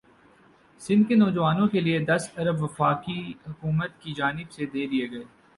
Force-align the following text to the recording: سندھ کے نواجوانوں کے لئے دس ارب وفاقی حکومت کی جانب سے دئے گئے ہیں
سندھ 0.81 1.07
کے 1.07 1.15
نواجوانوں 1.15 1.67
کے 1.67 1.79
لئے 1.79 1.99
دس 2.05 2.23
ارب 2.37 2.63
وفاقی 2.63 3.21
حکومت 3.47 4.01
کی 4.01 4.13
جانب 4.13 4.51
سے 4.51 4.65
دئے 4.65 4.87
گئے 4.89 5.19
ہیں 5.19 5.29